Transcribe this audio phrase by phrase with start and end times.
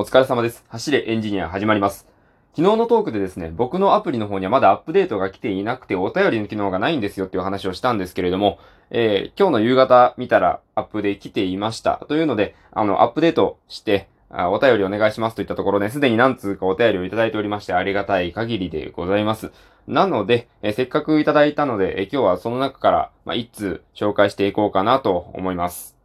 [0.00, 0.64] お疲れ様です。
[0.68, 2.08] 走れエンジニア始まります。
[2.56, 8.58] 昨日のトークでですね、僕のアプリの方にはまだアップデートが来ていなくてお便りの機能がないんですよっていう話をしたんですけれども、
[8.88, 12.02] えー、今日の夕方見たらアップで来ていました。
[12.08, 19.52] というので、あの、アップデートして、あお便りお願いしますといったところね、すでに何通かお便りをいただいておりまして、ありがたい限りでございます。
[19.86, 25.99] なので、えーせっかくいただいたので、えー今日はその中から、まあ、1通紹介していこうかなと思います。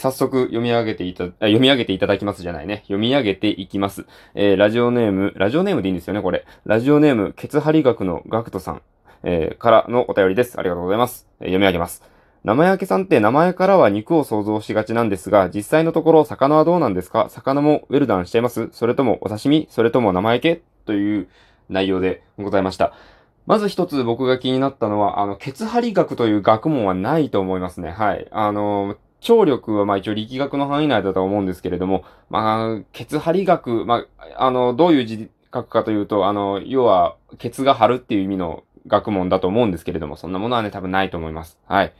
[0.00, 2.80] 早速読み上げていた、読み上げていただきますじゃないね。
[2.84, 4.06] 読み上げていきます。
[4.34, 6.44] えーラジオネーム、ラジオネームでいいんですよね、これ。
[6.64, 8.82] ラジオネーム、ケツハリ学のガクトさん、
[9.22, 10.58] えーからのお便りです。
[10.58, 11.28] ありがとうございます。
[11.40, 12.02] えー読み上げます。
[12.42, 17.28] 生焼けさんって名前からは肉を想像しがちなんですが、実際のところ魚はどうなんですか？
[17.28, 19.68] 魚もウェルダンしちゃいますそれともお刺身？
[19.70, 21.28] それとも生焼けという
[21.68, 22.94] 内容でございました。
[23.46, 27.90] まず一つ僕が気になったのは、あの、ケツハリ学という学問はないと思いますね。
[27.90, 28.28] はい。
[28.30, 41.58] あの、聴力はまあ一応力学の範囲内だと思うんですけれども、まあ、ケツ張り学、まあ、あの、どういう字書くかというと、あの、要は、ケツが張るっていう意味の学問だと思うんですけれども、そんなものはね、多分ないと思います。
[41.66, 41.92] はい。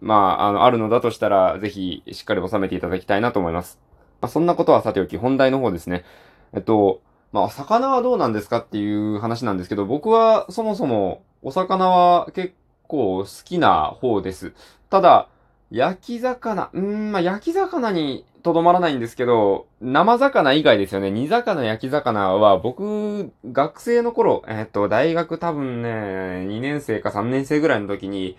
[0.00, 3.78] まあ、あの、あるのだとしたら、ぜひ、しっかり収めていただきたいなと思います。
[4.20, 6.04] まあ、そんなことはさておき、本題の方ですね。
[6.52, 7.00] えっと、
[7.32, 12.54] まあ、魚はどうなんですかっていう話なんですけど、僕はそもそも、お魚は結
[12.88, 14.54] 構好きな方です。
[14.90, 15.28] ただ、
[15.70, 21.10] 焼き魚、うーん、まあ、焼き魚にとどまらないんですけど、生魚以外ですよね。
[21.10, 28.36] 煮魚、焼き魚は、僕、学生の頃、えっと、大学多分ね、2年生か3年生ぐらいの時に、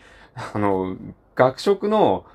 [0.53, 0.95] あの、
[1.35, 2.25] 学食の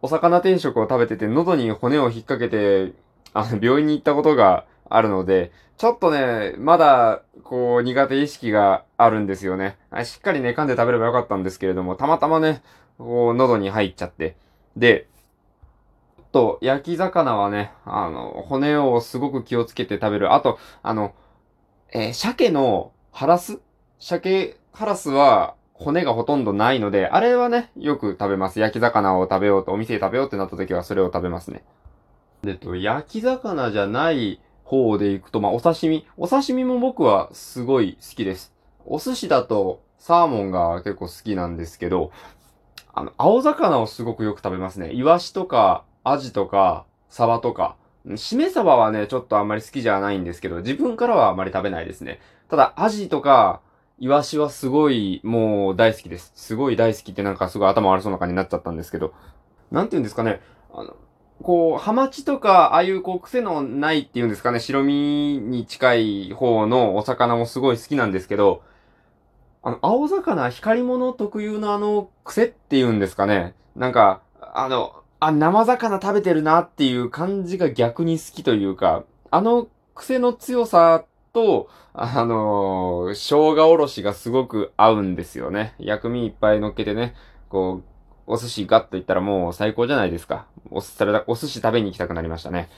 [0.00, 2.92] お魚定食を食べてて、喉に骨を引っ掛けて、
[3.34, 9.78] あの、病院に行ったことがあるので、ちょっとね、まだ、こう、苦手意識があるんですよね。
[10.04, 12.62] しっかりね、噛んで食べればよかったんですけれども、たまたまね、
[12.98, 14.36] こう、喉に入っちゃって。
[14.76, 15.06] で、
[16.32, 20.34] と、焼き魚はね、あの、骨をすごく気をつけて食べる。
[20.34, 21.14] あと、あの、
[21.92, 23.60] えー鮭のハラス？
[23.98, 28.60] 鮭ハラスは骨がほとんどないので、あれはね、よく食べます。
[28.60, 31.64] 焼き魚を食べようと、お店で食べようってなった時はそれを食べますね。
[32.42, 34.38] でと、焼き魚じゃない
[34.68, 36.06] 方でいくと、まあ、お刺身。
[36.18, 38.54] お刺身も僕はすごい好きです。
[38.84, 42.12] お寿司だと、サーモンが結構好きなんですけど、
[42.92, 44.92] あの、青魚をすごくよく食べますね。
[44.92, 47.76] イワシとか、アジとか、サバとか。
[48.16, 52.20] しめ鯖はね、ちょっとあんまり好きじゃないんですけど、自分からはあまり食べないですね。
[52.50, 53.62] ただ、アジとか、
[53.98, 56.30] イワシはすごい、もう大好きです。
[56.34, 59.14] すごい大好きってなんかすごい頭悪そうな感じになっちゃったんですけど。
[59.70, 60.42] なんて言うんですかね。
[60.74, 60.94] あの、
[61.42, 68.62] こう、ハマチとか、ああいうこう、癖のないっていうんですかね、白身に近い方のお魚もすごい好きなんですけど、
[69.62, 73.54] あの、青魚、光物特有のあの、癖っていうんですかね。
[73.76, 85.74] なんか、あの、あ、生魚食べてるなっていう感じが逆に好きというか、あの癖の強さと、あの生姜おろしがすごく合うんですよね。
[85.78, 87.14] 薬味いっぱい乗っけてね、
[87.48, 87.97] こう、
[88.28, 90.46] お寿司ガッといったらもう最高じゃないですか。
[90.70, 92.68] おす、それだ、お寿司食べに行きたくなりましたね。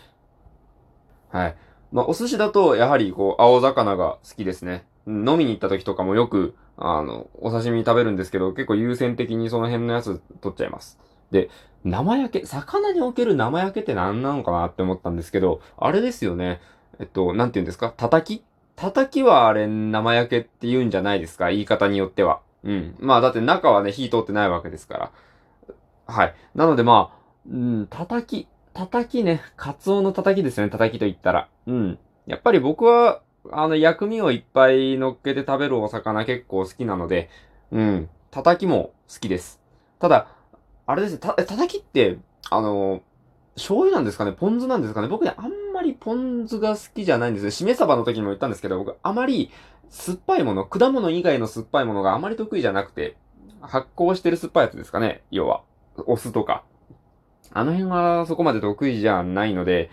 [1.31, 1.57] はい。
[1.93, 4.85] まあ、お寿司だと、やはり、こう、青魚が好きですね。
[5.07, 10.99] 飲みに行った時とかもよく、あの、お刺身食べるんですけど、結構優先的にその辺のやつ取っちゃいます。
[11.31, 11.51] で、
[11.85, 16.61] 生焼け、魚における生焼けって何なのかなって思ったんですけど、あれですよね。
[17.01, 17.93] えっと、なんて言うんですか？
[17.97, 18.45] 叩き？
[18.77, 21.51] 叩きはあれ生焼けって言うんじゃないですか？
[21.51, 22.41] 言い方によっては。
[22.63, 22.95] うん。
[22.99, 25.13] まあだって中はね、火通ってないわけですから。
[26.11, 26.35] はい。
[26.55, 31.49] なのでまあ、うん、叩き、叩きね、カツオの叩きですね、叩きと言ったら。
[31.67, 31.99] うん。
[32.27, 37.31] やっぱり僕は、あの、薬味をいっぱい乗っけて食べるお魚結構好きなので、
[37.73, 39.61] うん、叩きも好きです。
[39.99, 40.29] ただ、
[40.87, 42.19] あれですね、た、叩きって、
[42.51, 43.03] あの、
[43.57, 44.33] 醤油なんですかね？
[44.33, 45.09] ポン酢なんですかね？
[45.09, 47.51] 僕ね、あんまりポン酢が好きじゃないんですね。
[47.51, 49.51] しめ鯖の時にも言ったんですけど、僕、あまり
[49.89, 53.17] 酸っぱいもの、果物以外の酸っぱいものがあまり得意じゃなくて、
[53.61, 55.23] 発酵してる酸っぱいやつですかね？
[55.31, 55.63] 要は。
[56.07, 56.65] お酢とか。
[57.53, 59.91] あの辺はそこまで得意じゃないので、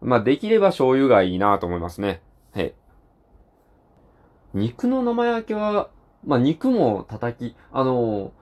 [0.00, 2.20] まあ、できれば醤油がいいなと思いますね。
[2.52, 2.74] はい。
[4.54, 5.90] 肉の生焼けは、
[6.26, 8.32] まあ、肉も叩き、あの、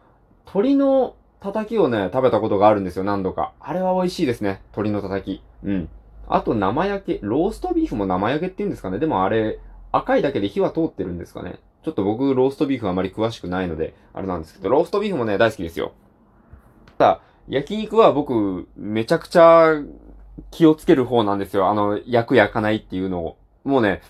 [0.47, 3.53] 鶏の叩きをね、食べたことがあるんですよ、何度か。
[3.61, 5.43] あれは美味しいですね、鶏の叩き。
[5.65, 5.89] うん。
[6.29, 9.59] あと生焼け、ローストビーフも生焼けって言うんですかねでもあれ、
[9.93, 15.93] 赤いだけで火は通ってるんですかねちょっと僕、ローストビーフあまり詳しくないので、あれなんですけど、ローストビーフもね、大好きですよ。
[16.99, 19.83] ただ、焼肉は僕、めちゃくちゃ
[20.51, 21.69] 気をつける方なんですよ。
[21.69, 23.37] あの、焼く焼かないっていうのを。
[23.65, 24.03] もうね、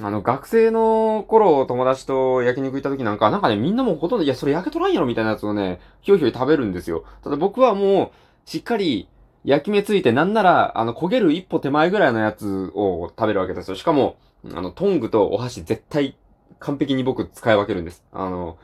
[0.00, 7.04] あの、学生の頃、友達と焼肉行った時なんか、なんかね、みんなもほとんど、いや、それ焼けとらんやろみたいなやつをね、ひょいひょい食べるんですよ。
[7.22, 8.10] ただ僕はもう、
[8.50, 9.08] しっかり、
[9.44, 13.76] 焼き目ついてなんなら、あの、焦げる一歩手前ぐらいのやつを食べるわけですよ。
[13.76, 14.16] しかも、
[14.54, 16.16] あの、トングとお箸絶対
[16.58, 18.04] 完璧に僕使い分けるんです。
[18.12, 18.56] あの、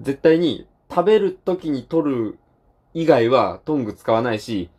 [0.00, 2.38] 絶対に食べる時に取る
[3.00, 4.70] 以外はトング使わないし、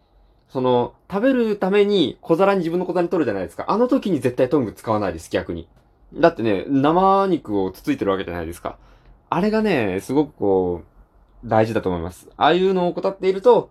[0.49, 3.63] その、食べるために小皿に自分の小皿に取るじゃないですか。
[3.69, 5.69] あの時に絶対トング使わないです、逆に。
[6.13, 8.77] だってね、生肉をつついてるわけじゃないですか。
[9.29, 12.27] あれがね、すごくこう、大事だと思います。
[12.35, 13.69] ああいうのを怠っていると、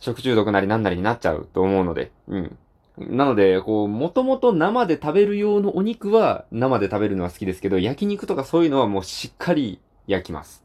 [0.00, 2.58] 食中毒なりなんなりになっちゃうと思うので、うん。
[2.98, 9.78] なので、こう、もともと生で食べる用のお肉は生で食べるのは好きですけど、焼肉とかそういうのはもうしっかり
[10.08, 10.64] 焼きます。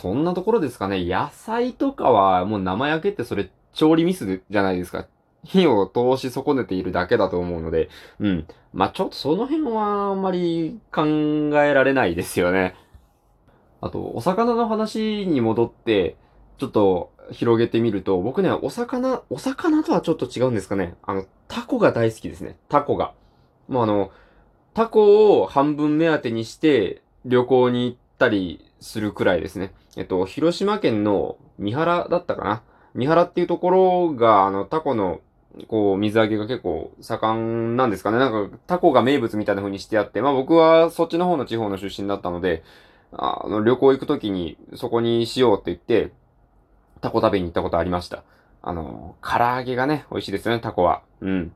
[0.00, 1.04] そんなところですかね。
[1.04, 5.06] 野菜とかはもう生焼けってそれ調理ミスじゃないですか。
[5.44, 8.46] 火を通し損ねているだけだと思うので、うん。
[8.72, 12.74] まあ、ちょっとその辺はあんまり考えられないですよね。
[13.80, 16.16] あと、お魚の話に戻って、
[16.58, 20.96] ちょっと広げてみると、僕ね、お魚、お魚とはちょっと違うんですかね。
[21.02, 22.56] あの、タコが大好きですね。
[22.68, 23.14] タコが。
[23.68, 24.10] もうあの、
[24.74, 29.72] タコを半分目当てにして旅行に行ったりするくらいですね。
[29.98, 32.62] えっと、広島県の三原だったかな？
[32.94, 35.20] 三原っていうところが、あの、タコの、
[35.66, 37.36] こう、水揚げが結構盛
[37.72, 38.18] んなんですかね？
[38.18, 42.62] なんか、タコが名物みたいな風にしてあって、まあ僕はそっちの方の地方の出身だったので、
[43.10, 46.12] あの、旅行行くときにそこにしようって言って、
[47.00, 48.22] タコ食べに行ったことありました。
[48.62, 51.02] あの、唐揚げがね、美味しいですよね、タコは。
[51.20, 51.52] うん。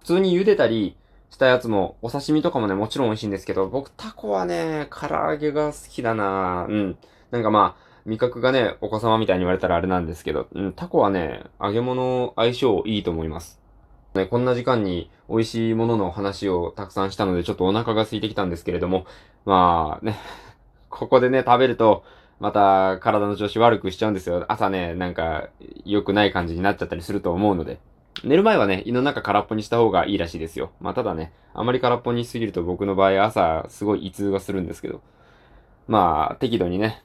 [0.00, 0.96] 普通に茹でたり
[1.32, 6.98] したやつも、お刺身とかもね、もちろん美味しいんですけど、僕タコはね、唐揚げが好きだなうん。
[7.30, 13.58] なんかまあ、味覚がね、お子様みたいに言われたらあれなんですけど、うん、タコはね、揚げ物相性いいと思います。
[14.12, 19.06] ね、こんな時間に美味しいものの話をたくさんしたので、ちょっとお腹が空いてきたんですけれども、
[19.46, 20.18] まあね、
[20.90, 22.04] ここでね、食べると、
[22.40, 24.44] また体の調子悪くしちゃうんですよ。
[24.48, 25.48] 朝ね、なんか
[25.86, 27.78] 良くない感じになっちゃったりすると思うので。
[28.24, 30.70] 寝る前はね、胃の中空っぽにした方がいいらしいですよ。
[30.80, 35.00] まあただね、あまり空っぽにしすぎると僕の場合朝すごい胃痛がするんですけど。
[35.88, 37.02] まあ適度にね、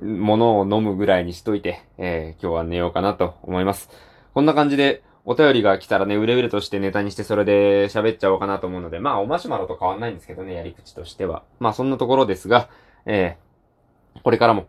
[0.00, 3.90] 物を飲むぐらいにしといて、えー、今日は寝ようかなと思います。
[4.32, 11.44] こんな感じで、お便りが来たらね、うれうれとしてネタにしてそれで喋っちゃおうかなと思うので、まあおマシュマロと変わんないんですけどね、やり口としては。
[11.60, 12.68] まあそんなところですが、
[13.06, 13.36] え
[14.22, 14.66] これからも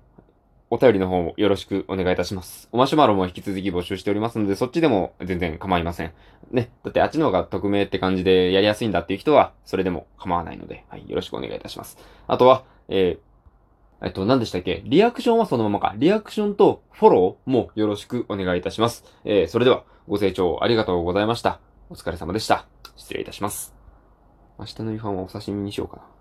[0.75, 2.67] お便りの方もよろしくお願いいたします。
[2.73, 6.11] おマシュマロも引き続き募集しておりますので、そっちでも全然構いません。
[6.51, 6.69] ね。
[6.83, 11.97] だってあっちの方が匿名って感じでやりやすいんだっていう人は、それでも構わないので、はい、よろしくお願いいたします。
[12.27, 14.81] あとは、えー、えっと、何でしたっけ？
[14.83, 15.93] リアクションはそのままか。
[15.95, 19.05] リアクションとフォローもよろしくお願いいたします。
[19.23, 21.61] えー、それでは、ご清聴ありがとうございました。
[21.89, 22.65] お疲れ様でした。
[22.97, 23.73] 失礼いたします。
[24.59, 26.14] 明日の夕飯はお刺身にしようかな。